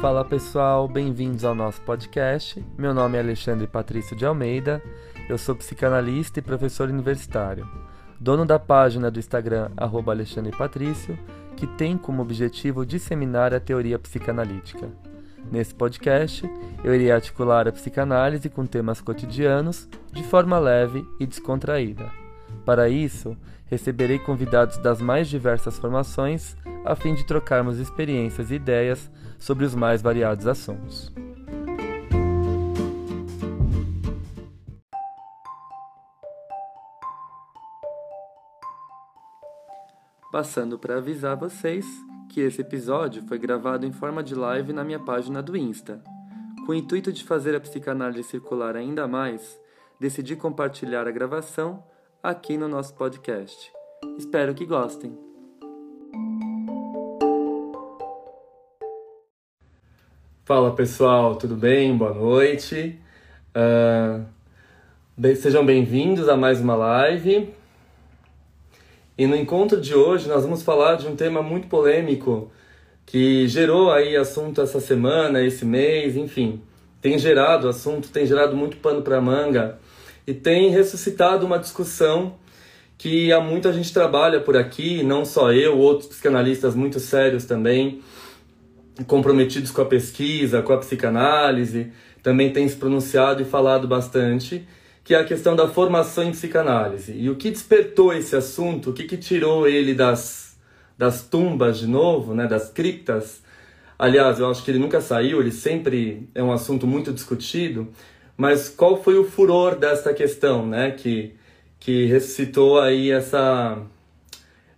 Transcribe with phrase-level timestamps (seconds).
[0.00, 2.64] Fala pessoal, bem-vindos ao nosso podcast.
[2.78, 4.80] Meu nome é Alexandre Patrício de Almeida,
[5.28, 7.68] eu sou psicanalista e professor universitário,
[8.20, 11.18] dono da página do Instagram Alexandre Patrício,
[11.56, 14.88] que tem como objetivo disseminar a teoria psicanalítica.
[15.50, 16.48] Nesse podcast,
[16.84, 22.08] eu irei articular a psicanálise com temas cotidianos de forma leve e descontraída.
[22.64, 23.36] Para isso,
[23.66, 29.74] receberei convidados das mais diversas formações a fim de trocarmos experiências e ideias sobre os
[29.74, 31.12] mais variados assuntos.
[40.30, 41.86] Passando para avisar vocês
[42.28, 46.02] que esse episódio foi gravado em forma de live na minha página do Insta.
[46.66, 49.58] Com o intuito de fazer a psicanálise circular ainda mais,
[49.98, 51.82] decidi compartilhar a gravação
[52.22, 53.72] aqui no nosso podcast.
[54.18, 55.27] Espero que gostem!
[60.48, 61.94] Fala pessoal, tudo bem?
[61.94, 62.98] Boa noite.
[63.54, 64.24] Uh,
[65.36, 67.50] sejam bem-vindos a mais uma live.
[69.18, 72.50] E no encontro de hoje nós vamos falar de um tema muito polêmico
[73.04, 76.62] que gerou aí assunto essa semana, esse mês, enfim,
[77.02, 79.78] tem gerado assunto, tem gerado muito pano para manga
[80.26, 82.36] e tem ressuscitado uma discussão
[82.96, 87.44] que há muito a gente trabalha por aqui, não só eu, outros psicanalistas muito sérios
[87.44, 88.02] também
[89.06, 94.66] comprometidos com a pesquisa, com a psicanálise, também tem se pronunciado e falado bastante,
[95.04, 97.12] que é a questão da formação em psicanálise.
[97.12, 100.58] E o que despertou esse assunto, o que, que tirou ele das,
[100.96, 103.42] das tumbas de novo, né, das criptas,
[103.98, 107.88] aliás, eu acho que ele nunca saiu, ele sempre é um assunto muito discutido,
[108.36, 111.34] mas qual foi o furor desta questão, né, que,
[111.80, 113.78] que ressuscitou aí essa,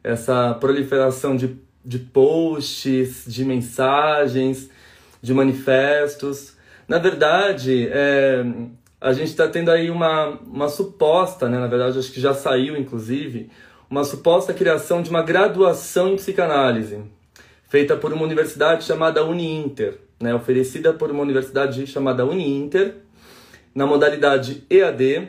[0.04, 4.70] essa proliferação de de posts, de mensagens,
[5.22, 6.56] de manifestos.
[6.86, 8.44] Na verdade, é,
[9.00, 12.76] a gente está tendo aí uma, uma suposta, né, na verdade acho que já saiu
[12.76, 13.50] inclusive,
[13.88, 17.00] uma suposta criação de uma graduação em psicanálise,
[17.68, 22.96] feita por uma universidade chamada Uninter, né, oferecida por uma universidade chamada Uninter,
[23.74, 25.28] na modalidade EAD,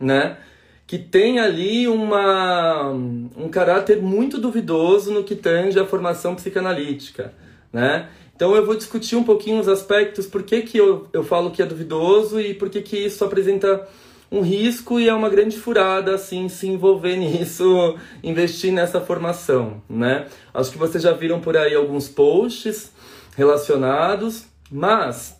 [0.00, 0.38] né,
[0.88, 7.34] que tem ali uma, um caráter muito duvidoso no que tange a formação psicanalítica,
[7.70, 8.08] né?
[8.34, 11.60] Então eu vou discutir um pouquinho os aspectos, por que, que eu, eu falo que
[11.60, 13.86] é duvidoso e por que, que isso apresenta
[14.32, 20.26] um risco e é uma grande furada, assim, se envolver nisso, investir nessa formação, né?
[20.54, 22.90] Acho que vocês já viram por aí alguns posts
[23.36, 25.38] relacionados, mas...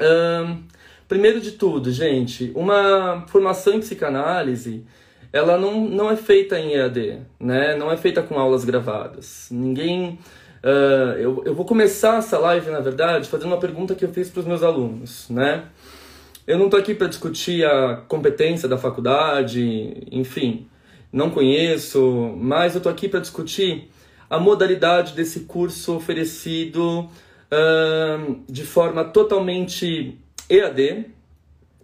[0.00, 0.62] Hum,
[1.08, 4.84] Primeiro de tudo, gente, uma formação em psicanálise,
[5.32, 7.76] ela não, não é feita em EAD, né?
[7.76, 9.48] Não é feita com aulas gravadas.
[9.50, 10.18] Ninguém...
[10.64, 14.30] Uh, eu, eu vou começar essa live, na verdade, fazendo uma pergunta que eu fiz
[14.30, 15.66] para os meus alunos, né?
[16.44, 20.66] Eu não estou aqui para discutir a competência da faculdade, enfim,
[21.12, 23.90] não conheço, mas eu estou aqui para discutir
[24.28, 30.18] a modalidade desse curso oferecido uh, de forma totalmente
[30.48, 31.06] EAD,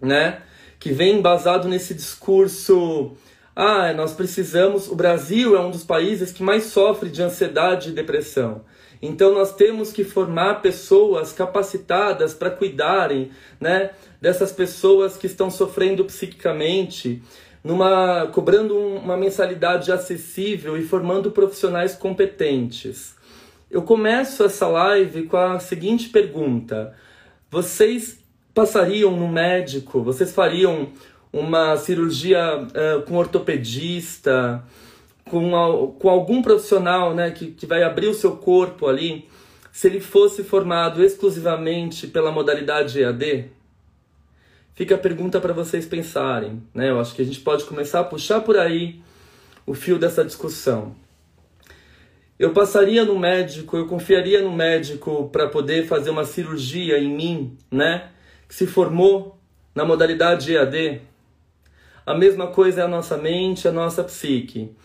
[0.01, 0.41] né?
[0.79, 3.13] Que vem embasado nesse discurso.
[3.55, 4.87] Ah, nós precisamos.
[4.87, 8.63] O Brasil é um dos países que mais sofre de ansiedade e depressão.
[9.05, 13.91] Então nós temos que formar pessoas capacitadas para cuidarem, né,
[14.21, 17.21] dessas pessoas que estão sofrendo psiquicamente,
[17.61, 23.13] numa cobrando uma mensalidade acessível e formando profissionais competentes.
[23.69, 26.95] Eu começo essa live com a seguinte pergunta:
[27.51, 28.22] vocês
[28.53, 30.01] passariam no médico?
[30.03, 30.89] Vocês fariam
[31.31, 34.63] uma cirurgia uh, com ortopedista,
[35.25, 39.27] com, com algum profissional né, que, que vai abrir o seu corpo ali,
[39.71, 43.49] se ele fosse formado exclusivamente pela modalidade EAD?
[44.75, 46.61] Fica a pergunta para vocês pensarem.
[46.73, 46.89] Né?
[46.89, 49.01] Eu acho que a gente pode começar a puxar por aí
[49.65, 50.95] o fio dessa discussão.
[52.37, 57.57] Eu passaria no médico, eu confiaria no médico para poder fazer uma cirurgia em mim,
[57.71, 58.09] né?
[58.47, 59.37] Que se formou
[59.73, 61.01] na modalidade EAD,
[62.05, 64.75] a mesma coisa é a nossa mente, a nossa psique.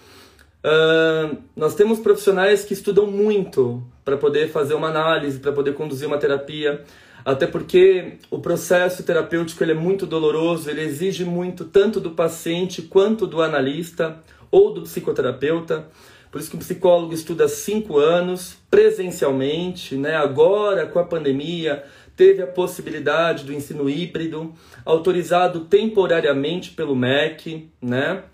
[0.64, 6.06] Uh, nós temos profissionais que estudam muito para poder fazer uma análise, para poder conduzir
[6.06, 6.82] uma terapia,
[7.24, 12.82] até porque o processo terapêutico ele é muito doloroso, ele exige muito tanto do paciente
[12.82, 14.18] quanto do analista
[14.50, 15.86] ou do psicoterapeuta.
[16.30, 20.14] Por isso que o psicólogo estuda cinco anos presencialmente, né?
[20.14, 21.84] Agora com a pandemia
[22.18, 24.52] teve a possibilidade do ensino híbrido,
[24.84, 28.24] autorizado temporariamente pelo MEC, né?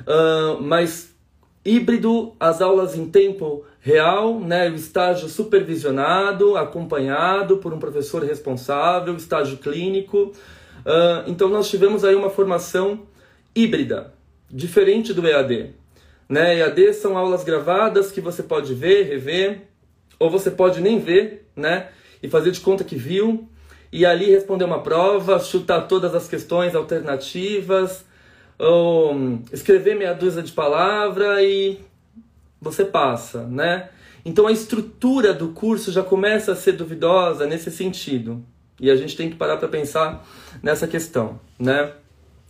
[0.00, 1.16] Uh, mas
[1.64, 9.16] híbrido, as aulas em tempo real, né, o estágio supervisionado, acompanhado por um professor responsável,
[9.16, 10.32] estágio clínico.
[10.84, 13.06] Uh, então nós tivemos aí uma formação
[13.54, 14.12] híbrida,
[14.50, 15.70] diferente do EAD.
[16.28, 16.58] Né?
[16.58, 19.62] EAD são aulas gravadas que você pode ver, rever,
[20.18, 21.88] ou você pode nem ver, né?
[22.22, 23.48] E fazer de conta que viu,
[23.92, 28.04] e ali responder uma prova, chutar todas as questões alternativas,
[28.58, 31.80] ou escrever meia dúzia de palavras e
[32.60, 33.88] você passa, né?
[34.24, 38.42] Então a estrutura do curso já começa a ser duvidosa nesse sentido.
[38.80, 40.24] E a gente tem que parar para pensar
[40.62, 41.92] nessa questão, né?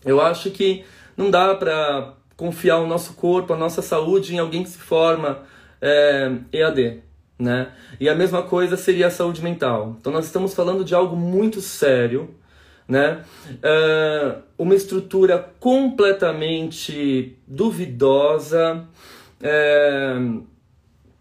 [0.04, 0.84] Eu acho que
[1.16, 5.42] não dá para confiar o nosso corpo, a nossa saúde em alguém que se forma
[5.80, 7.02] é, EAD,
[7.42, 7.72] né?
[7.98, 9.96] E a mesma coisa seria a saúde mental.
[10.00, 12.34] Então nós estamos falando de algo muito sério,
[12.86, 13.22] né?
[13.48, 18.86] Uh, uma estrutura completamente duvidosa,
[19.40, 20.36] uh,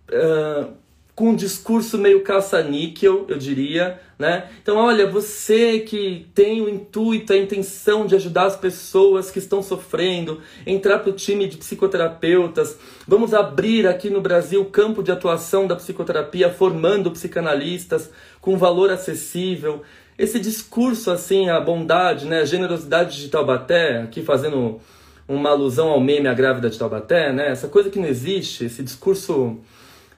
[0.09, 0.73] uh,
[1.15, 4.49] com um discurso meio caça-níquel, eu diria, né?
[4.61, 9.63] Então, olha, você que tem o intuito, a intenção de ajudar as pessoas que estão
[9.63, 12.77] sofrendo, entrar para o time de psicoterapeutas,
[13.07, 18.91] vamos abrir aqui no Brasil o campo de atuação da psicoterapia, formando psicanalistas com valor
[18.91, 19.81] acessível.
[20.17, 24.79] Esse discurso, assim, a bondade, né, a generosidade de Taubaté, aqui fazendo
[25.27, 27.49] uma alusão ao meme A Grávida de Taubaté, né?
[27.49, 29.57] Essa coisa que não existe, esse discurso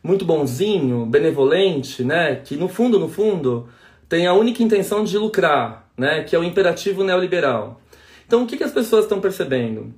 [0.03, 2.35] muito bonzinho, benevolente, né?
[2.35, 3.69] Que no fundo, no fundo,
[4.07, 6.23] tem a única intenção de lucrar, né?
[6.23, 7.81] Que é o imperativo neoliberal.
[8.25, 9.93] Então, o que, que as pessoas estão percebendo?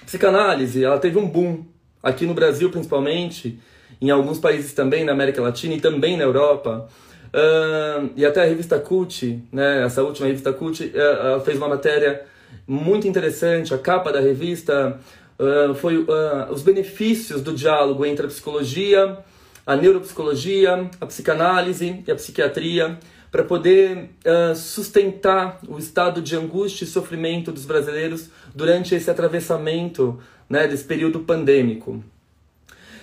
[0.00, 1.64] A psicanálise, ela teve um boom
[2.02, 3.58] aqui no Brasil, principalmente,
[4.00, 6.88] em alguns países também na América Latina e também na Europa.
[7.32, 9.84] Uh, e até a revista Cult, né?
[9.84, 12.22] Essa última revista Cult, uh, uh, fez uma matéria
[12.66, 13.74] muito interessante.
[13.74, 14.98] A capa da revista
[15.80, 16.06] foi
[16.48, 19.18] os benefícios do diálogo entre a psicologia
[19.66, 22.98] a neuropsicologia, a psicanálise e a psiquiatria
[23.34, 30.20] para poder uh, sustentar o estado de angústia e sofrimento dos brasileiros durante esse atravessamento
[30.48, 32.00] né, desse período pandêmico.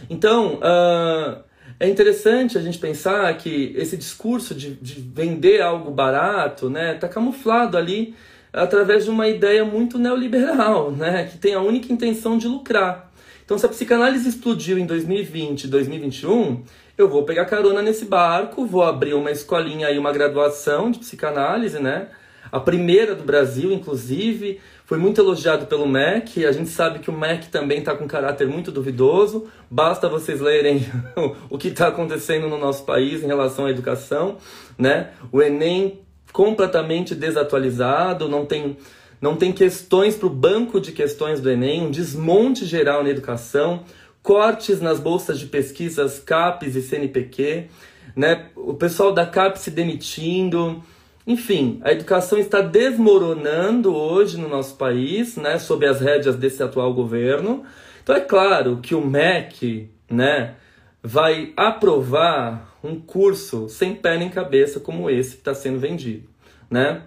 [0.10, 1.44] Então, uh,
[1.78, 6.94] é interessante a gente pensar que esse discurso de, de vender algo barato está né,
[6.94, 8.16] tá camuflado ali
[8.54, 13.12] através de uma ideia muito neoliberal, né, que tem a única intenção de lucrar.
[13.44, 16.64] Então, se a psicanálise explodiu em 2020, 2021,
[17.02, 21.80] eu vou pegar carona nesse barco, vou abrir uma escolinha aí, uma graduação de psicanálise,
[21.80, 22.08] né?
[22.52, 26.46] A primeira do Brasil, inclusive, foi muito elogiado pelo MEC.
[26.46, 29.48] A gente sabe que o MEC também está com caráter muito duvidoso.
[29.70, 30.86] Basta vocês lerem
[31.50, 34.38] o que está acontecendo no nosso país em relação à educação,
[34.78, 35.12] né?
[35.32, 36.02] O Enem
[36.34, 38.78] completamente desatualizado, não tem
[39.22, 43.84] não tem questões para o banco de questões do Enem, um desmonte geral na educação,
[44.24, 47.68] cortes nas bolsas de pesquisas CAPES e CNPq,
[48.16, 48.48] né?
[48.56, 50.84] o pessoal da CAPES se demitindo.
[51.26, 56.94] Enfim, a educação está desmoronando hoje no nosso país, né, sob as rédeas desse atual
[56.94, 57.64] governo.
[58.04, 60.56] Então é claro que o MEC, né,
[61.04, 66.28] vai aprovar um curso sem pé nem cabeça como esse que está sendo vendido,
[66.70, 67.04] né?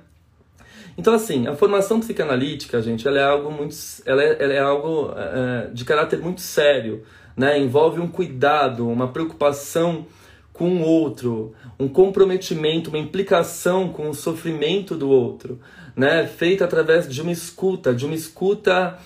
[0.97, 3.75] Então, assim, a formação psicanalítica, gente, ela é algo muito,
[4.07, 7.03] ela é, ela é algo é, de caráter muito sério,
[7.37, 7.59] né?
[7.59, 10.07] Envolve um cuidado, uma preocupação
[10.53, 15.61] com o outro, um comprometimento, uma implicação com o sofrimento do outro,
[15.97, 16.27] né?
[16.27, 18.97] Feita através de uma escuta, de uma escuta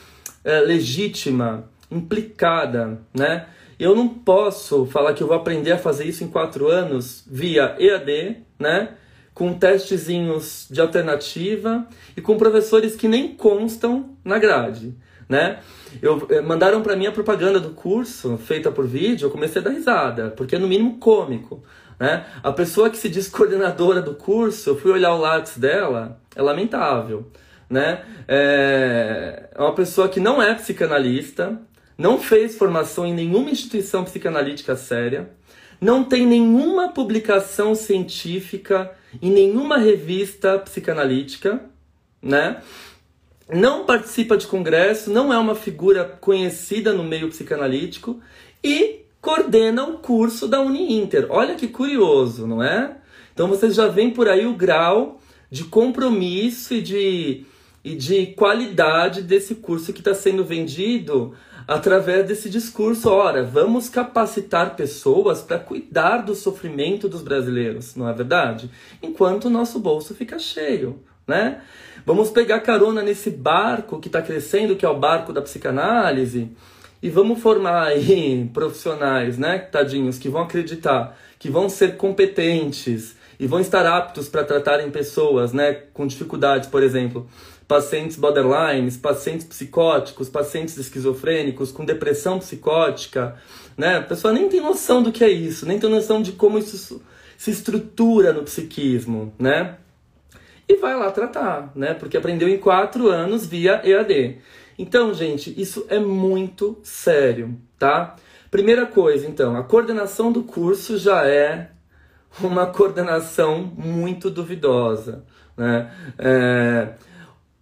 [0.45, 3.47] é, legítima, implicada, né?
[3.79, 7.77] Eu não posso falar que eu vou aprender a fazer isso em quatro anos via
[7.79, 8.91] EAD, né?
[9.39, 14.97] Com testezinhos de alternativa e com professores que nem constam na grade,
[15.29, 15.61] né?
[16.03, 19.65] Eu, eh, mandaram para mim a propaganda do curso feita por vídeo, eu comecei a
[19.65, 21.63] dar risada, porque é no mínimo cômico,
[22.01, 22.27] né?
[22.43, 26.43] A pessoa que se diz coordenadora do curso, eu fui olhar o lápis dela, é
[26.43, 27.31] lamentável,
[27.71, 28.03] né?
[28.27, 31.57] É, é uma pessoa que não é psicanalista,
[31.97, 35.31] não fez formação em nenhuma instituição psicanalítica séria,
[35.81, 38.93] não tem nenhuma publicação científica
[39.23, 41.63] em nenhuma revista psicanalítica,
[42.21, 42.63] né?
[43.51, 48.21] Não participa de congresso, não é uma figura conhecida no meio psicanalítico
[48.63, 51.27] e coordena o curso da Uniinter.
[51.31, 52.97] Olha que curioso, não é?
[53.33, 55.21] Então vocês já veem por aí o grau
[55.51, 57.45] de compromisso e de,
[57.83, 61.35] e de qualidade desse curso que está sendo vendido
[61.69, 63.11] através desse discurso.
[63.11, 68.71] Ora, vamos capacitar pessoas para cuidar do sofrimento dos brasileiros, não é verdade?
[69.03, 71.61] Enquanto o nosso bolso fica cheio, né?
[72.07, 76.51] Vamos pegar carona nesse barco que está crescendo, que é o barco da psicanálise,
[77.03, 83.47] e vamos formar aí profissionais, né, tadinhos, que vão acreditar, que vão ser competentes e
[83.47, 87.29] vão estar aptos para tratarem pessoas, né, com dificuldades, por exemplo,
[87.69, 93.37] pacientes borderlines, pacientes psicóticos, pacientes esquizofrênicos, com depressão psicótica,
[93.77, 93.99] né?
[93.99, 97.03] A pessoa nem tem noção do que é isso, nem tem noção de como isso
[97.37, 99.77] se estrutura no psiquismo, né?
[100.67, 101.93] E vai lá tratar, né?
[101.93, 104.39] Porque aprendeu em quatro anos via EAD.
[104.79, 108.17] Então, gente, isso é muito sério, tá?
[108.51, 111.71] Primeira coisa, então, a coordenação do curso já é
[112.41, 115.25] uma coordenação muito duvidosa,
[115.57, 115.93] né?
[116.19, 116.89] É...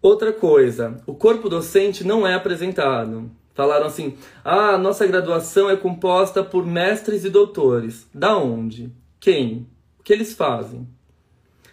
[0.06, 3.28] Outra coisa, o corpo docente não é apresentado.
[3.52, 8.06] Falaram assim: ah, nossa graduação é composta por mestres e doutores.
[8.14, 8.92] Da onde?
[9.18, 9.66] Quem?
[9.98, 10.86] O que eles fazem?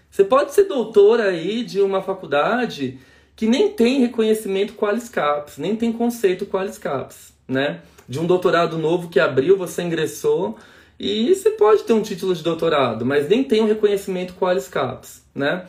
[0.09, 2.97] Você pode ser doutor aí de uma faculdade
[3.35, 7.81] que nem tem reconhecimento Qualiscaps, nem tem conceito Qualiscaps, né?
[8.09, 10.57] De um doutorado novo que abriu, você ingressou
[10.99, 15.67] e você pode ter um título de doutorado, mas nem tem um reconhecimento Qualiscaps, né?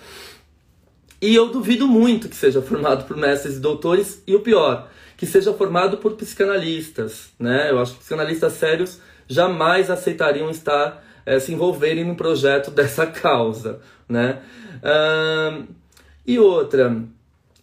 [1.24, 5.24] E eu duvido muito que seja formado por mestres e doutores, e o pior, que
[5.24, 7.70] seja formado por psicanalistas, né?
[7.70, 13.80] Eu acho que psicanalistas sérios jamais aceitariam estar é, se envolverem no projeto dessa causa,
[14.06, 14.42] né?
[16.26, 17.02] e outra,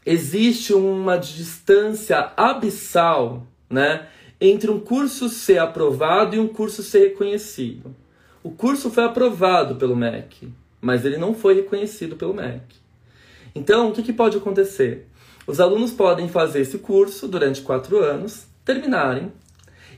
[0.03, 4.07] existe uma distância abissal, né,
[4.39, 7.95] entre um curso ser aprovado e um curso ser reconhecido.
[8.41, 10.51] O curso foi aprovado pelo MEC,
[10.81, 12.80] mas ele não foi reconhecido pelo MEC.
[13.53, 15.07] Então, o que, que pode acontecer?
[15.45, 19.31] Os alunos podem fazer esse curso durante quatro anos, terminarem,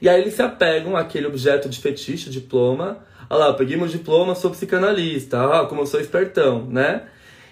[0.01, 3.05] e aí eles se apegam àquele objeto de fetiche, diploma.
[3.29, 7.07] Ah lá, peguei meu diploma, sou psicanalista, ah, como eu sou espertão, né?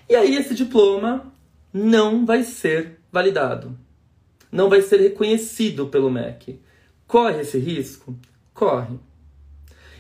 [0.10, 1.32] E aí esse diploma
[1.74, 3.78] não vai ser validado.
[4.52, 6.60] Não vai ser reconhecido pelo MEC.
[7.08, 8.14] Corre esse risco?
[8.54, 9.00] Corre.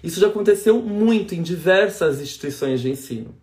[0.04, 3.34] Isso já aconteceu muito em diversas instituições de ensino.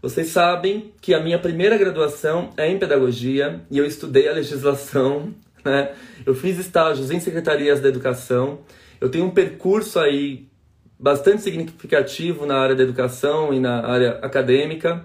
[0.00, 5.34] Vocês sabem que a minha primeira graduação é em pedagogia e eu estudei a legislação,
[5.64, 5.92] né?
[6.24, 8.60] Eu fiz estágios em secretarias da educação.
[9.00, 10.46] Eu tenho um percurso aí
[10.96, 15.04] bastante significativo na área da educação e na área acadêmica.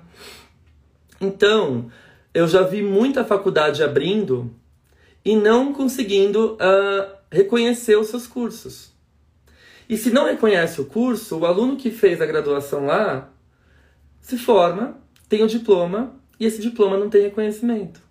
[1.20, 1.90] Então,
[2.32, 4.54] eu já vi muita faculdade abrindo
[5.26, 8.94] e não conseguindo uh, reconhecer os seus cursos.
[9.90, 13.33] E se não reconhece o curso, o aluno que fez a graduação lá
[14.24, 18.02] se forma, tem o diploma e esse diploma não tem reconhecimento.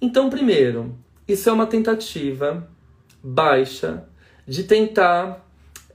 [0.00, 0.96] Então, primeiro,
[1.26, 2.66] isso é uma tentativa
[3.22, 4.04] baixa
[4.46, 5.44] de tentar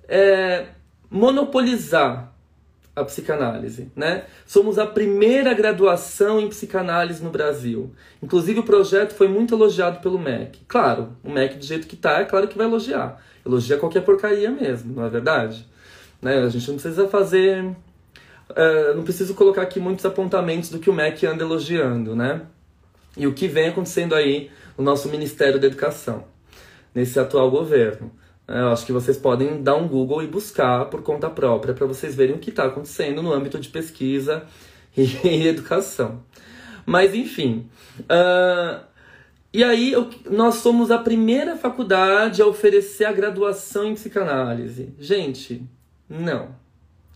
[0.08, 0.68] é,
[1.10, 2.34] monopolizar
[2.94, 4.26] a psicanálise, né?
[4.46, 7.94] Somos a primeira graduação em psicanálise no Brasil.
[8.22, 10.60] Inclusive o projeto foi muito elogiado pelo MEC.
[10.68, 13.24] Claro, o MEC do jeito que tá, é claro que vai elogiar.
[13.46, 15.66] Elogia qualquer porcaria mesmo, não é verdade?
[16.22, 16.40] Né?
[16.40, 17.74] A gente não precisa fazer
[18.52, 22.44] uh, não preciso colocar aqui muitos apontamentos do que o MEC anda elogiando, né?
[23.18, 26.26] E o que vem acontecendo aí no nosso Ministério da Educação,
[26.94, 28.12] nesse atual governo.
[28.48, 31.86] É, eu acho que vocês podem dar um Google e buscar por conta própria para
[31.86, 34.44] vocês verem o que está acontecendo no âmbito de pesquisa
[34.98, 35.04] e
[35.48, 36.24] educação.
[36.86, 37.70] Mas, enfim.
[38.02, 38.84] Uh,
[39.54, 39.94] e aí,
[40.30, 44.94] nós somos a primeira faculdade a oferecer a graduação em psicanálise.
[45.00, 45.64] Gente,
[46.10, 46.56] não.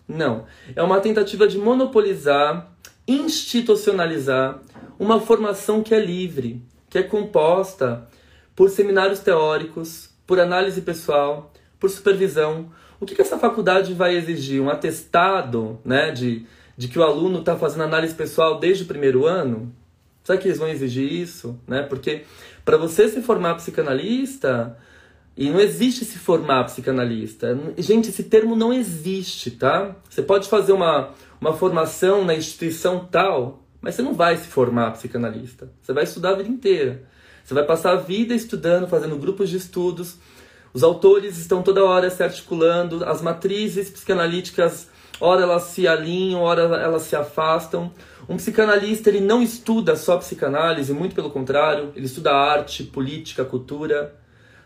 [0.08, 0.46] Não.
[0.76, 2.72] É uma tentativa de monopolizar,
[3.08, 4.60] institucionalizar
[5.00, 8.08] uma formação que é livre, que é composta
[8.56, 12.72] por seminários teóricos, por análise pessoal, por supervisão.
[13.00, 14.62] O que, que essa faculdade vai exigir?
[14.62, 16.46] Um atestado né, de,
[16.78, 19.74] de que o aluno está fazendo análise pessoal desde o primeiro ano?
[20.24, 21.60] Será que eles vão exigir isso?
[21.68, 21.82] Né?
[21.84, 22.24] Porque
[22.64, 24.78] para você se formar psicanalista,
[25.36, 27.58] e não existe se formar psicanalista.
[27.78, 29.96] Gente, esse termo não existe, tá?
[30.10, 31.10] Você pode fazer uma,
[31.42, 35.72] uma formação na instituição tal, mas você não vai se formar psicanalista.
[35.82, 37.04] Você vai estudar a vida inteira.
[37.44, 40.18] Você vai passar a vida estudando, fazendo grupos de estudos.
[40.72, 44.88] Os autores estão toda hora se articulando, as matrizes psicanalíticas,
[45.20, 47.92] ora elas se alinham, ora elas se afastam.
[48.30, 54.23] Um psicanalista ele não estuda só psicanálise, muito pelo contrário, ele estuda arte, política, cultura.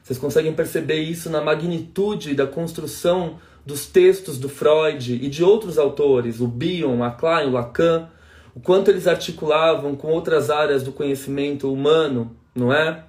[0.07, 5.77] Vocês conseguem perceber isso na magnitude da construção dos textos do Freud e de outros
[5.77, 8.07] autores, o Bion, a Klein, o Lacan,
[8.55, 13.03] o quanto eles articulavam com outras áreas do conhecimento humano, não é?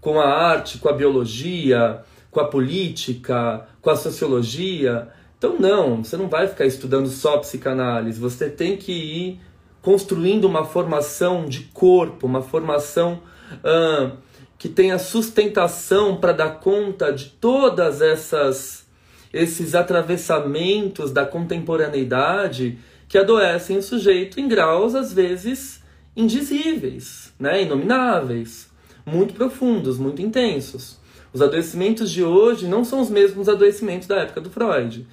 [0.00, 5.08] Com a arte, com a biologia, com a política, com a sociologia.
[5.36, 9.40] Então, não, você não vai ficar estudando só psicanálise, você tem que ir
[9.82, 13.20] construindo uma formação de corpo, uma formação.
[13.62, 14.31] Uh,
[14.62, 18.86] que tem a sustentação para dar conta de todas essas
[19.32, 22.78] esses atravessamentos da contemporaneidade
[23.08, 25.82] que adoecem o sujeito em graus às vezes
[26.14, 28.70] indizíveis, né, inomináveis,
[29.04, 30.96] muito profundos, muito intensos.
[31.32, 35.04] Os adoecimentos de hoje não são os mesmos adoecimentos da época do Freud.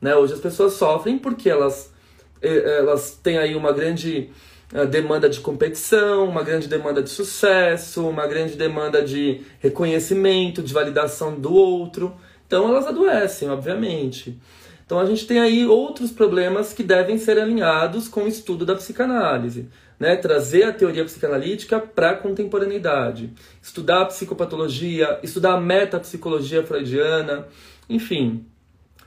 [0.00, 0.16] Né?
[0.16, 1.92] Hoje as pessoas sofrem porque elas,
[2.42, 4.30] eh, elas têm aí uma grande
[4.90, 11.38] demanda de competição, uma grande demanda de sucesso, uma grande demanda de reconhecimento, de validação
[11.38, 12.14] do outro.
[12.46, 14.38] Então elas adoecem, obviamente.
[14.84, 18.74] Então a gente tem aí outros problemas que devem ser alinhados com o estudo da
[18.74, 19.68] psicanálise
[19.98, 23.32] né, trazer a teoria psicanalítica para a contemporaneidade,
[23.62, 27.46] estudar a psicopatologia, estudar a metapsicologia freudiana,
[27.88, 28.44] enfim.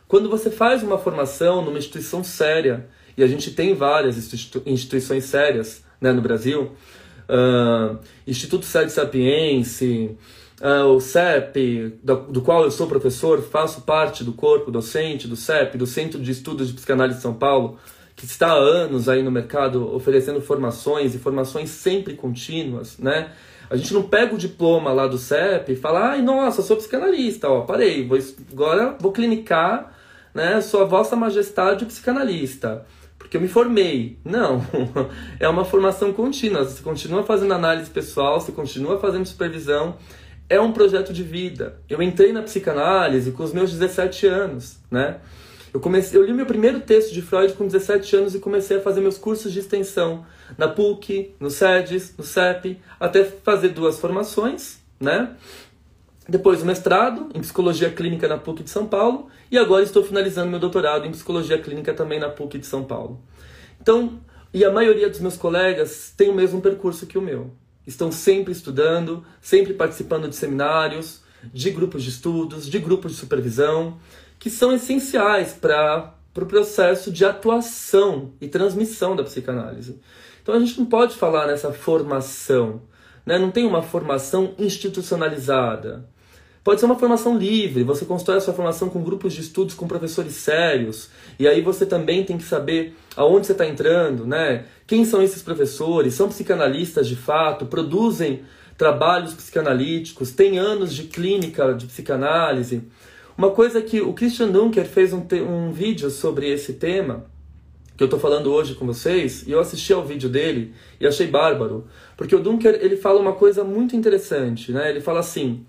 [0.07, 2.87] Quando você faz uma formação numa instituição séria,
[3.19, 6.71] e a gente tem várias institu instituições sérias né, no Brasil,
[7.27, 10.17] uh, Instituto Sede Sapiense,
[10.61, 15.35] uh, o CEP, do, do, qual eu sou professor, faço parte do corpo docente do
[15.35, 17.77] CEP, do Centro de Estudos de Psicanálise de São Paulo,
[18.15, 23.33] que está há anos aí no mercado oferecendo formações e formações sempre contínuas, né?
[23.69, 27.49] A gente não pega o diploma lá do CEP e fala, ai, nossa, sou psicanalista,
[27.49, 28.17] ó, parei, vou,
[28.49, 29.93] agora vou clinicar,
[30.33, 32.85] né, a vossa majestade psicanalista,
[33.19, 34.17] porque eu me formei.
[34.25, 34.65] Não,
[35.39, 39.97] é uma formação contínua, você continua fazendo análise pessoal, você continua fazendo supervisão,
[40.49, 41.79] é um projeto de vida.
[41.87, 45.17] Eu entrei na psicanálise com os meus 17 anos, né?
[45.71, 48.81] Eu, comecei, eu li meu primeiro texto de Freud com 17 anos e comecei a
[48.81, 50.25] fazer meus cursos de extensão
[50.57, 55.35] na PUC, no SEDES, no CEP, até fazer duas formações, né?
[56.29, 60.59] Depois mestrado em psicologia clínica na PUC de São Paulo e agora estou finalizando meu
[60.59, 63.19] doutorado em psicologia clínica também na PUC de São Paulo.
[63.81, 64.19] Então,
[64.53, 67.51] e a maioria dos meus colegas tem o mesmo percurso que o meu.
[67.87, 71.21] Estão sempre estudando, sempre participando de seminários,
[71.51, 73.97] de grupos de estudos, de grupos de supervisão
[74.37, 79.99] que são essenciais para o pro processo de atuação e transmissão da psicanálise.
[80.43, 82.83] Então a gente não pode falar nessa formação,
[83.25, 83.39] né?
[83.39, 86.07] não tem uma formação institucionalizada.
[86.69, 89.87] Pode ser uma formação livre, você constrói a sua formação com grupos de estudos, com
[89.87, 94.65] professores sérios, e aí você também tem que saber aonde você está entrando, né?
[94.85, 96.13] Quem são esses professores?
[96.13, 97.65] São psicanalistas de fato?
[97.65, 98.43] Produzem
[98.77, 100.31] trabalhos psicanalíticos?
[100.31, 102.83] Têm anos de clínica de psicanálise?
[103.35, 107.25] Uma coisa que o Christian Dunker fez um, um vídeo sobre esse tema,
[107.97, 111.25] que eu estou falando hoje com vocês, e eu assisti ao vídeo dele e achei
[111.25, 114.91] bárbaro, porque o Dunker ele fala uma coisa muito interessante, né?
[114.91, 115.65] Ele fala assim: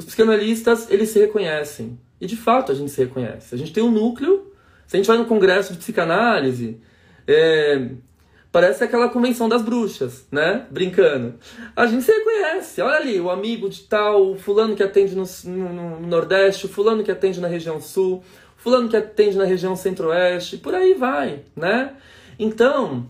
[0.00, 3.54] os psicanalistas eles se reconhecem e de fato a gente se reconhece.
[3.54, 4.50] A gente tem um núcleo.
[4.86, 6.80] Se a gente vai no congresso de psicanálise,
[7.26, 7.90] é,
[8.52, 10.66] Parece aquela convenção das bruxas, né?
[10.70, 11.34] Brincando.
[11.76, 12.82] A gente se reconhece.
[12.82, 16.68] Olha ali, o amigo de tal, o fulano que atende no, no, no Nordeste, o
[16.68, 18.24] fulano que atende na região Sul,
[18.58, 21.94] o fulano que atende na região Centro-Oeste, por aí vai, né?
[22.40, 23.06] Então,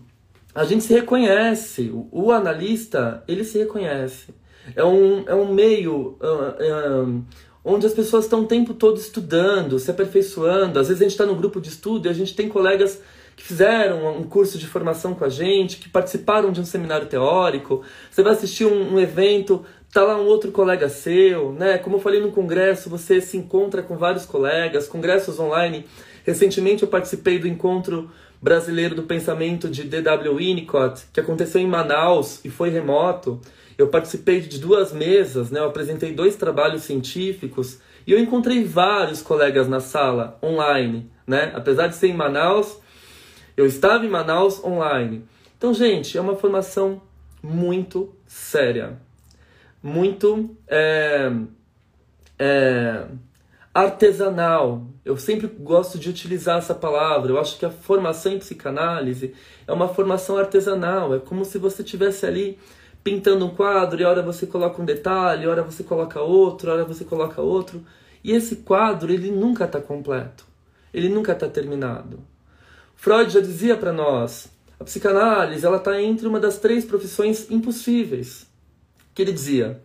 [0.53, 1.89] a gente se reconhece.
[1.89, 4.35] O, o analista, ele se reconhece.
[4.75, 7.23] É um, é um meio uh, uh,
[7.63, 10.79] onde as pessoas estão o tempo todo estudando, se aperfeiçoando.
[10.79, 13.01] Às vezes a gente está no grupo de estudo e a gente tem colegas
[13.35, 17.81] que fizeram um curso de formação com a gente, que participaram de um seminário teórico.
[18.09, 21.77] Você vai assistir um, um evento, tá lá um outro colega seu, né?
[21.77, 25.85] Como eu falei no congresso, você se encontra com vários colegas, congressos online.
[26.23, 30.35] Recentemente eu participei do encontro brasileiro do pensamento de D.W.
[30.35, 33.39] Winnicott, que aconteceu em Manaus e foi remoto.
[33.81, 35.59] Eu participei de duas mesas, né?
[35.59, 41.51] Eu apresentei dois trabalhos científicos e eu encontrei vários colegas na sala online, né?
[41.55, 42.77] Apesar de ser em Manaus,
[43.57, 45.25] eu estava em Manaus online.
[45.57, 47.01] Então, gente, é uma formação
[47.41, 48.99] muito séria,
[49.81, 51.31] muito é,
[52.37, 53.05] é,
[53.73, 54.85] artesanal.
[55.03, 57.31] Eu sempre gosto de utilizar essa palavra.
[57.31, 59.33] Eu acho que a formação em psicanálise
[59.67, 61.15] é uma formação artesanal.
[61.15, 62.59] É como se você tivesse ali
[63.03, 67.03] pintando um quadro e hora você coloca um detalhe, hora você coloca outro, hora você
[67.03, 67.83] coloca outro.
[68.23, 70.45] E esse quadro, ele nunca está completo.
[70.93, 72.19] Ele nunca está terminado.
[72.95, 78.47] Freud já dizia para nós, a psicanálise ela está entre uma das três profissões impossíveis.
[79.15, 79.81] Que ele dizia,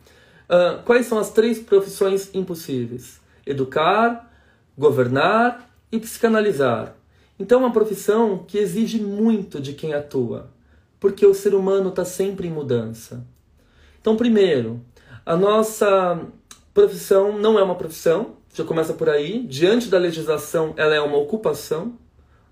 [0.50, 3.20] uh, quais são as três profissões impossíveis?
[3.46, 4.30] Educar,
[4.76, 6.94] governar e psicanalizar.
[7.38, 10.50] Então é uma profissão que exige muito de quem atua,
[10.98, 13.24] porque o ser humano está sempre em mudança.
[14.00, 14.80] Então, primeiro,
[15.24, 16.20] a nossa
[16.72, 19.44] profissão não é uma profissão, já começa por aí.
[19.46, 21.94] Diante da legislação, ela é uma ocupação.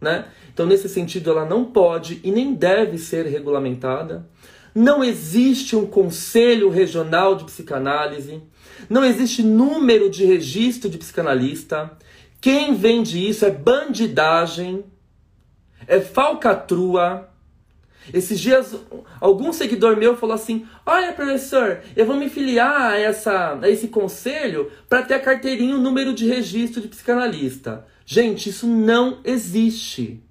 [0.01, 0.27] Né?
[0.53, 4.27] Então, nesse sentido, ela não pode e nem deve ser regulamentada.
[4.75, 8.43] Não existe um conselho regional de psicanálise,
[8.91, 11.93] não existe número de registro de psicanalista.
[12.41, 14.85] Quem vende isso é bandidagem,
[15.87, 17.31] é falcatrua.
[18.13, 18.75] Esses dias,
[19.21, 23.89] algum seguidor meu falou assim: Olha, professor, eu vou me filiar a, essa, a esse
[23.89, 27.87] conselho para ter a carteirinha, o número de registro de psicanalista.
[28.05, 30.23] Gente, isso não existe.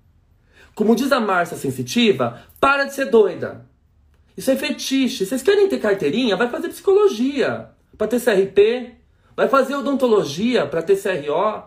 [0.75, 3.65] Como diz a Márcia Sensitiva, para de ser doida.
[4.36, 5.25] Isso é fetiche.
[5.25, 6.36] Vocês querem ter carteirinha?
[6.36, 8.91] Vai fazer psicologia para ter CRP.
[9.36, 11.63] Vai fazer odontologia para ter CRO.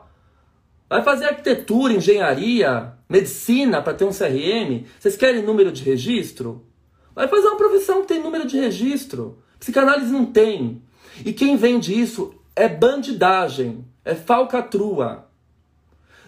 [0.88, 4.84] Vai fazer arquitetura, engenharia, medicina para ter um CRM.
[4.98, 6.64] Vocês querem número de registro?
[7.14, 9.38] Vai fazer uma profissão que tem número de registro.
[9.58, 10.82] Psicanálise não tem.
[11.24, 15.26] E quem vende isso é bandidagem, é falcatrua.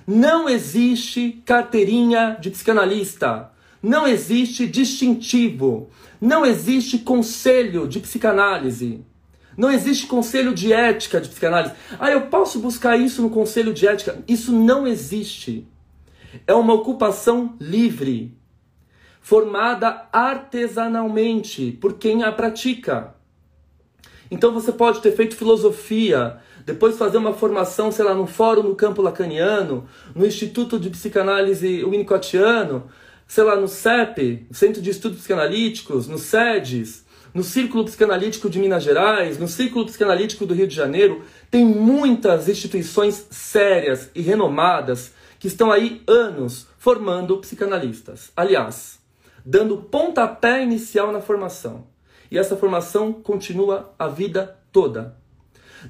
[0.06, 3.50] Não existe carteirinha de psicanalista.
[3.82, 5.90] Não existe distintivo.
[6.20, 9.04] Não existe conselho de psicanálise.
[9.56, 11.74] Não existe conselho de ética de psicanálise.
[11.98, 14.22] Ah, eu posso buscar isso no conselho de ética.
[14.26, 15.66] Isso não existe.
[16.46, 18.36] É uma ocupação livre,
[19.20, 23.14] formada artesanalmente por quem a pratica.
[24.30, 28.74] Então você pode ter feito filosofia, depois fazer uma formação, sei lá, no fórum no
[28.74, 32.88] campo lacaniano, no Instituto de Psicanálise Winnicottiano,
[33.26, 38.82] sei lá, no CEP, Centro de Estudos Psicanalíticos, no SEDES, no Círculo Psicanalítico de Minas
[38.82, 45.46] Gerais, no Círculo Psicanalítico do Rio de Janeiro, tem muitas instituições sérias e renomadas que
[45.46, 48.33] estão aí anos formando psicanalistas.
[48.37, 48.98] Aliás,
[49.44, 51.87] dando pontapé inicial na formação.
[52.31, 55.16] E essa formação continua a vida toda.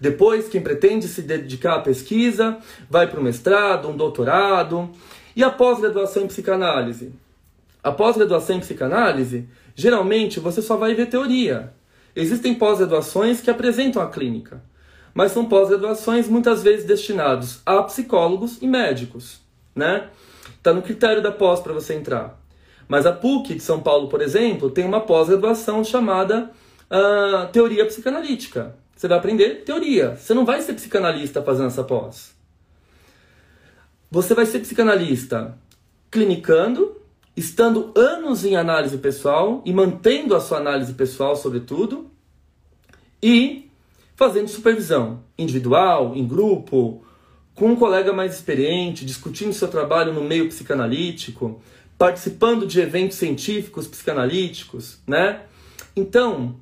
[0.00, 2.58] Depois, quem pretende se dedicar à pesquisa
[2.90, 4.90] vai para o mestrado, um doutorado.
[5.34, 7.12] E a pós-graduação em psicanálise?
[7.82, 11.72] A pós-graduação em psicanálise Geralmente você só vai ver teoria.
[12.16, 14.60] Existem pós-graduações que apresentam a clínica,
[15.14, 19.40] mas são pós-graduações muitas vezes destinados a psicólogos e médicos,
[19.74, 20.08] né?
[20.62, 22.40] Tá no critério da pós para você entrar.
[22.86, 26.50] Mas a PUC de São Paulo, por exemplo, tem uma pós-graduação chamada
[26.90, 28.74] uh, teoria psicanalítica.
[28.96, 30.16] Você vai aprender teoria.
[30.16, 32.34] Você não vai ser psicanalista fazendo essa pós.
[34.10, 35.56] Você vai ser psicanalista
[36.10, 36.98] clinicando
[37.38, 42.10] estando anos em análise pessoal e mantendo a sua análise pessoal, sobretudo,
[43.22, 43.67] e
[44.18, 47.04] fazendo supervisão individual, em grupo,
[47.54, 51.62] com um colega mais experiente, discutindo seu trabalho no meio psicanalítico,
[51.96, 55.42] participando de eventos científicos psicanalíticos, né?
[55.94, 56.56] Então,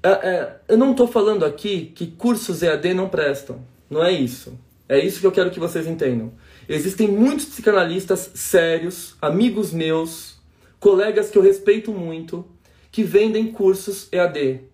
[0.00, 4.56] é, é, eu não estou falando aqui que cursos EAD não prestam, não é isso.
[4.88, 6.32] É isso que eu quero que vocês entendam.
[6.68, 10.38] Existem muitos psicanalistas sérios, amigos meus,
[10.78, 12.46] colegas que eu respeito muito,
[12.92, 14.69] que vendem cursos EAD,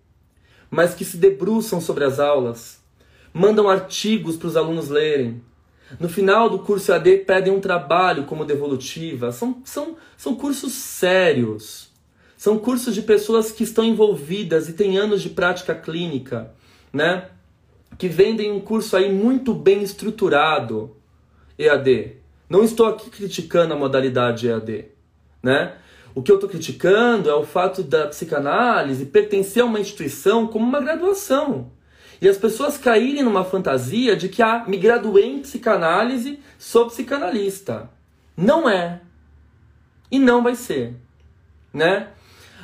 [0.70, 2.80] mas que se debruçam sobre as aulas,
[3.32, 5.42] mandam artigos para os alunos lerem.
[6.00, 9.30] No final do curso EAD pedem um trabalho como devolutiva.
[9.30, 11.90] São, são, são cursos sérios.
[12.36, 16.52] São cursos de pessoas que estão envolvidas e têm anos de prática clínica,
[16.92, 17.28] né?
[17.96, 20.96] Que vendem um curso aí muito bem estruturado.
[21.58, 22.16] EAD.
[22.48, 24.86] Não estou aqui criticando a modalidade EAD,
[25.42, 25.76] né?
[26.16, 30.66] O que eu estou criticando é o fato da psicanálise pertencer a uma instituição como
[30.66, 31.70] uma graduação.
[32.20, 37.90] E as pessoas caírem numa fantasia de que ah, me graduei em psicanálise, sou psicanalista.
[38.34, 39.02] Não é.
[40.10, 40.96] E não vai ser.
[41.72, 42.08] Né?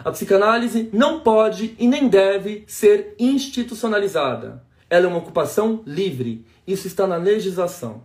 [0.03, 4.65] A psicanálise não pode e nem deve ser institucionalizada.
[4.89, 6.45] Ela é uma ocupação livre.
[6.67, 8.03] Isso está na legislação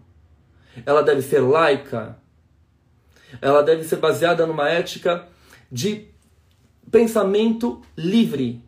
[0.86, 2.18] ela deve ser laica,
[3.42, 5.28] ela deve ser baseada numa ética
[5.72, 6.08] de
[6.92, 8.62] pensamento livre.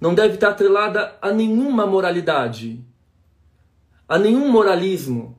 [0.00, 2.84] Não deve estar atrelada a nenhuma moralidade,
[4.08, 5.38] a nenhum moralismo.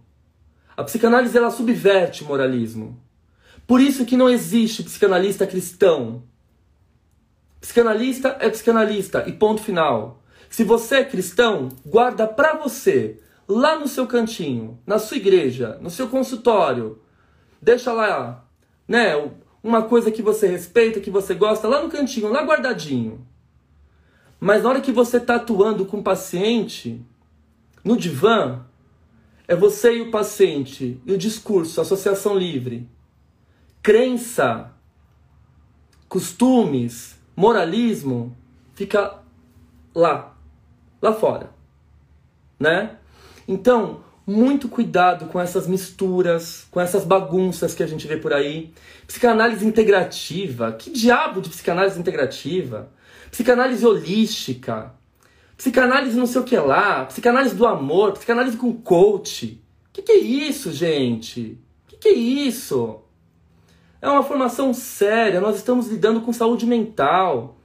[0.76, 3.00] A psicanálise ela subverte o moralismo.
[3.68, 6.24] Por isso que não existe psicanalista cristão.
[7.62, 10.24] Psicanalista é psicanalista e ponto final.
[10.50, 15.90] Se você é cristão, guarda para você lá no seu cantinho, na sua igreja, no
[15.90, 17.02] seu consultório.
[17.62, 18.46] Deixa lá,
[18.88, 19.16] né,
[19.64, 23.26] uma coisa que você respeita, que você gosta, lá no cantinho, lá guardadinho.
[24.40, 27.02] Mas na hora que você está atuando com o paciente,
[27.84, 28.66] no divã,
[29.48, 32.90] é você e o paciente, e o discurso, associação livre.
[33.82, 34.74] Crença,
[36.10, 38.36] costumes, moralismo,
[38.74, 39.20] fica
[39.96, 40.36] lá,
[41.02, 41.52] lá fora,
[42.60, 42.98] né?
[43.48, 48.74] Então, muito cuidado com essas misturas, com essas bagunças que a gente vê por aí.
[49.06, 50.72] Psicanálise integrativa.
[50.72, 52.90] Que diabo de psicanálise integrativa?
[53.30, 54.94] Psicanálise holística.
[55.58, 57.06] Psicanálise não sei o que lá.
[57.06, 58.14] Psicanálise do amor.
[58.14, 59.62] Psicanálise com coach.
[59.92, 61.58] Que que é isso, gente?
[61.88, 63.02] Que que é isso?
[64.02, 65.42] É uma formação séria.
[65.42, 67.58] Nós estamos lidando com saúde mental.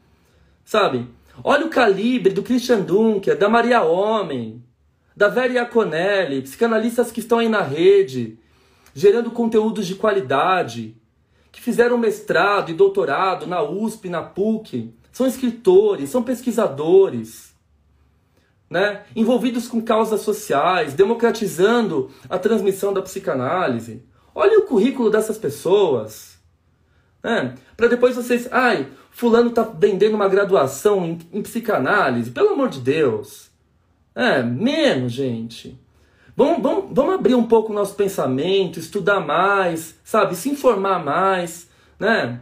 [0.64, 1.06] Sabe?
[1.42, 4.62] Olha o calibre do Christian Dunker, da Maria Homem,
[5.18, 8.38] da Vera Iaconelli, psicanalistas que estão aí na rede,
[8.94, 10.96] gerando conteúdos de qualidade,
[11.50, 17.52] que fizeram mestrado e doutorado na USP, na PUC, são escritores, são pesquisadores,
[18.70, 19.02] né?
[19.16, 24.04] envolvidos com causas sociais, democratizando a transmissão da psicanálise.
[24.32, 26.38] Olha o currículo dessas pessoas.
[27.24, 27.56] Né?
[27.76, 28.46] Para depois vocês.
[28.52, 32.30] Ai, Fulano está vendendo uma graduação em, em psicanálise.
[32.30, 33.47] Pelo amor de Deus.
[34.18, 35.78] É, menos, gente.
[36.36, 40.34] Vamos, vamos, vamos abrir um pouco o nosso pensamento, estudar mais, sabe?
[40.34, 42.40] Se informar mais, né?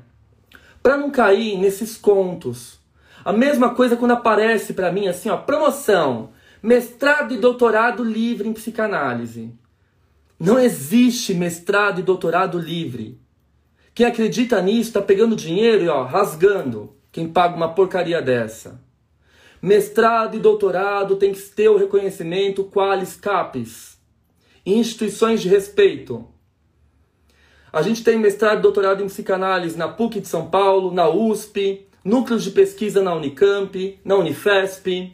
[0.82, 2.80] Para não cair nesses contos.
[3.22, 6.30] A mesma coisa quando aparece para mim assim, ó, promoção,
[6.62, 9.52] mestrado e doutorado livre em psicanálise.
[10.40, 13.20] Não existe mestrado e doutorado livre.
[13.94, 16.96] Quem acredita nisso está pegando dinheiro e ó, rasgando.
[17.12, 18.85] Quem paga uma porcaria dessa.
[19.66, 23.98] Mestrado e doutorado tem que ter o reconhecimento qualis capis.
[24.64, 26.24] Instituições de respeito.
[27.72, 31.88] A gente tem mestrado e doutorado em psicanálise na PUC de São Paulo, na USP,
[32.04, 35.12] núcleos de pesquisa na Unicamp, na Unifesp,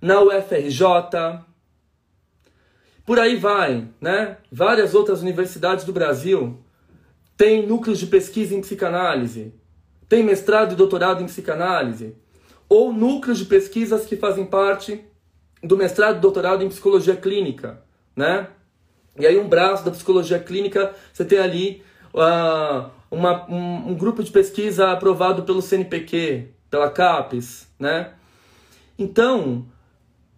[0.00, 0.86] na UFRJ.
[3.04, 4.36] Por aí vai, né?
[4.48, 6.62] Várias outras universidades do Brasil
[7.36, 9.52] têm núcleos de pesquisa em psicanálise,
[10.08, 12.22] tem mestrado e doutorado em psicanálise
[12.68, 15.04] ou núcleos de pesquisas que fazem parte
[15.62, 17.82] do mestrado e doutorado em psicologia clínica,
[18.14, 18.48] né?
[19.18, 24.22] E aí um braço da psicologia clínica, você tem ali uh, uma, um, um, grupo
[24.22, 28.12] de pesquisa aprovado pelo CNPq, pela CAPES, né?
[28.98, 29.66] Então,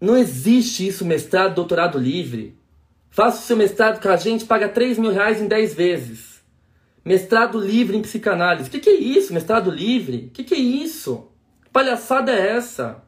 [0.00, 2.56] não existe isso, mestrado, doutorado livre.
[3.10, 6.42] Faça o seu mestrado com a gente, paga 3 mil reais em 10 vezes.
[7.02, 8.68] Mestrado livre em psicanálise.
[8.68, 10.26] O que, que, é isso, mestrado livre?
[10.26, 11.28] O que, que é isso?
[11.76, 13.02] Palhaçada é essa?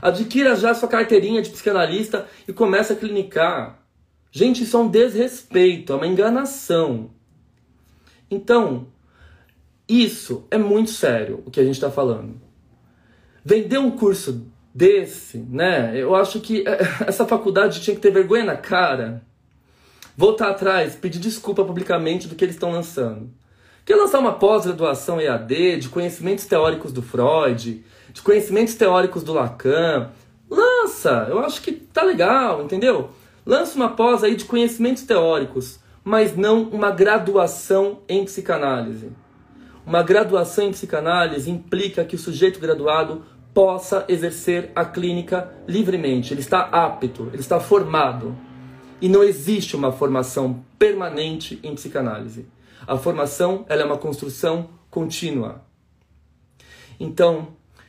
[0.00, 3.78] Adquira já sua carteirinha de psicanalista e comece a clinicar.
[4.32, 7.12] Gente, isso é um desrespeito, é uma enganação.
[8.28, 8.88] Então,
[9.88, 12.40] isso é muito sério o que a gente está falando.
[13.44, 14.44] Vender um curso
[14.74, 15.92] desse, né?
[15.94, 16.64] Eu acho que
[17.06, 19.22] essa faculdade tinha que ter vergonha na cara.
[20.16, 23.30] Voltar atrás, pedir desculpa publicamente do que eles estão lançando.
[23.92, 30.08] Quer lançar uma pós-graduação EAD de conhecimentos teóricos do Freud, de conhecimentos teóricos do Lacan?
[30.48, 31.26] Lança!
[31.28, 33.10] Eu acho que tá legal, entendeu?
[33.44, 39.12] Lança uma pós aí de conhecimentos teóricos, mas não uma graduação em psicanálise.
[39.84, 46.32] Uma graduação em psicanálise implica que o sujeito graduado possa exercer a clínica livremente.
[46.32, 48.34] Ele está apto, ele está formado.
[49.02, 52.46] E não existe uma formação permanente em psicanálise.
[52.86, 55.62] A formação ela é uma construção contínua.
[56.98, 57.48] Então,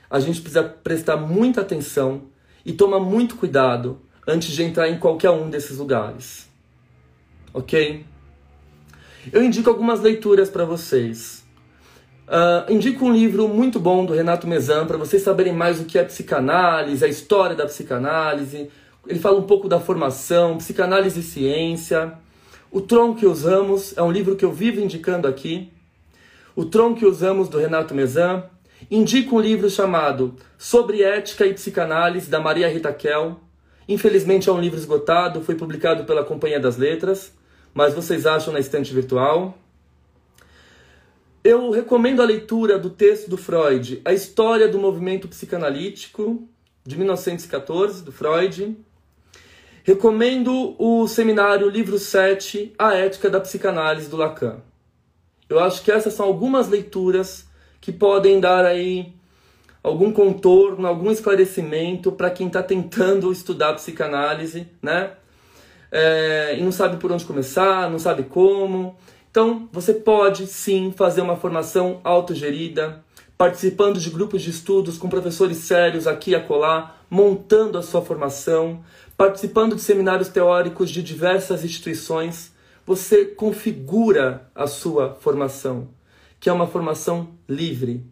[0.09, 2.23] a gente precisa prestar muita atenção
[2.65, 6.49] e tomar muito cuidado antes de entrar em qualquer um desses lugares.
[7.53, 8.05] Ok?
[9.31, 11.43] Eu indico algumas leituras para vocês.
[12.27, 15.99] Uh, indico um livro muito bom do Renato Mezan para vocês saberem mais o que
[15.99, 18.69] é psicanálise, a história da psicanálise.
[19.05, 22.13] Ele fala um pouco da formação, psicanálise e ciência.
[22.73, 25.71] O Tron que Usamos é um livro que eu vivo indicando aqui.
[26.55, 28.45] O Tron que Usamos, do Renato Mezan.
[28.89, 33.39] Indico um livro chamado Sobre Ética e Psicanálise, da Maria Rita Kell.
[33.87, 37.31] Infelizmente é um livro esgotado, foi publicado pela Companhia das Letras,
[37.75, 39.55] mas vocês acham na estante virtual.
[41.43, 46.49] Eu recomendo a leitura do texto do Freud, A História do Movimento Psicanalítico,
[46.83, 48.75] de 1914, do Freud.
[49.85, 54.61] Recomendo o seminário Livro 7, A Ética da Psicanálise do Lacan.
[55.49, 57.45] Eu acho que essas são algumas leituras
[57.81, 59.11] que podem dar aí
[59.83, 65.11] algum contorno, algum esclarecimento para quem está tentando estudar psicanálise, né?
[65.91, 68.95] É, e não sabe por onde começar, não sabe como.
[69.29, 73.03] Então, você pode sim fazer uma formação autogerida,
[73.37, 78.81] participando de grupos de estudos com professores sérios aqui e acolá, montando a sua formação,
[79.17, 82.51] participando de seminários teóricos de diversas instituições,
[82.85, 85.89] você configura a sua formação,
[86.39, 88.05] que é uma formação livre.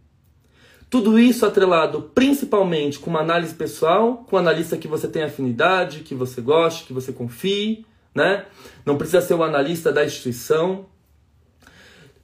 [0.89, 6.01] Tudo isso atrelado principalmente com uma análise pessoal, com um analista que você tem afinidade,
[6.01, 8.45] que você goste, que você confie, né?
[8.85, 10.85] Não precisa ser o analista da instituição.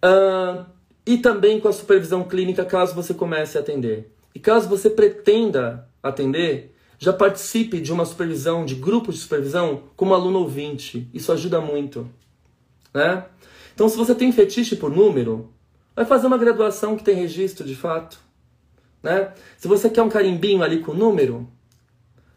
[0.04, 0.66] Uh,
[1.06, 4.12] e também com a supervisão clínica, caso você comece a atender.
[4.36, 10.14] E caso você pretenda atender, já participe de uma supervisão, de grupos de supervisão, como
[10.14, 11.08] aluno ouvinte.
[11.14, 12.10] Isso ajuda muito.
[12.94, 13.26] Né?
[13.74, 15.52] Então, se você tem fetiche por número,
[15.96, 18.20] vai fazer uma graduação que tem registro de fato.
[19.04, 19.32] Né?
[19.58, 21.48] Se você quer um carimbinho ali com número,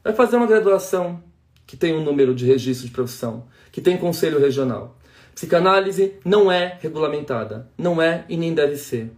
[0.05, 1.23] vai fazer uma graduação
[1.67, 4.99] que tem um número de registro de profissão, que tem conselho regional.
[5.35, 9.11] Psicanálise não é regulamentada, não é e nem deve ser.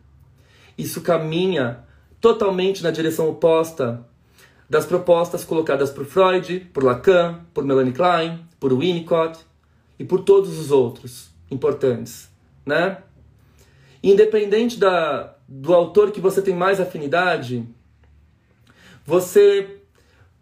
[0.79, 1.85] Isso caminha
[2.21, 4.07] totalmente na direção oposta
[4.73, 9.39] das propostas colocadas por Freud, por Lacan, por Melanie Klein, por Winnicott
[9.99, 12.31] e por todos os outros importantes,
[12.65, 13.03] né?
[14.03, 17.69] Independente da, do autor que você tem mais afinidade,
[19.05, 19.83] você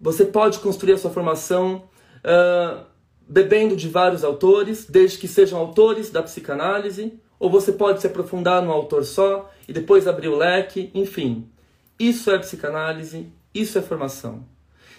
[0.01, 1.89] você pode construir a sua formação
[2.19, 2.85] uh,
[3.29, 8.63] bebendo de vários autores, desde que sejam autores da psicanálise, ou você pode se aprofundar
[8.63, 11.51] num autor só e depois abrir o leque, enfim.
[11.99, 14.45] Isso é psicanálise, isso é formação.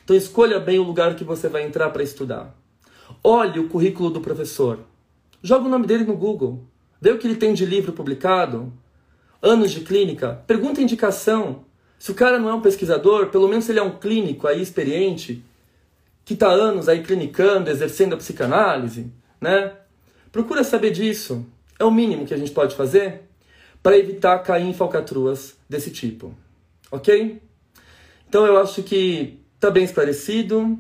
[0.03, 2.55] Então escolha bem o lugar que você vai entrar para estudar.
[3.23, 4.79] Olhe o currículo do professor.
[5.41, 6.63] Joga o nome dele no Google.
[6.99, 8.71] Vê o que ele tem de livro publicado.
[9.41, 10.43] Anos de clínica.
[10.45, 11.65] Pergunta indicação.
[11.97, 15.43] Se o cara não é um pesquisador, pelo menos ele é um clínico aí experiente,
[16.25, 19.73] que está anos aí clinicando, exercendo a psicanálise, né?
[20.31, 21.45] Procura saber disso.
[21.77, 23.21] É o mínimo que a gente pode fazer
[23.81, 26.33] para evitar cair em falcatruas desse tipo.
[26.91, 27.41] Ok?
[28.31, 30.79] Então eu acho que está bem esclarecido.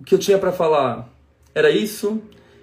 [0.00, 1.06] O que eu tinha para falar
[1.54, 2.22] era isso.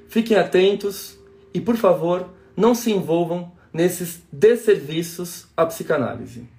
[0.10, 1.20] Fiquem atentos
[1.54, 6.50] e, por favor, não se envolvam nesses desserviços à psicanálise.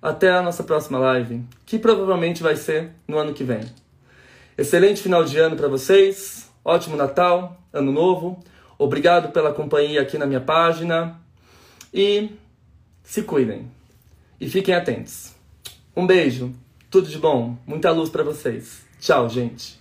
[0.00, 3.60] Até a nossa próxima live, que provavelmente vai ser no ano que vem.
[4.56, 6.50] Excelente final de ano para vocês.
[6.64, 8.42] Ótimo Natal, Ano Novo.
[8.78, 11.20] Obrigado pela companhia aqui na minha página.
[11.92, 12.30] E
[13.02, 13.70] se cuidem.
[14.40, 15.34] E fiquem atentos.
[15.94, 16.54] Um beijo.
[16.96, 17.58] Tudo de bom.
[17.66, 18.86] Muita luz para vocês.
[18.98, 19.78] Tchau, gente.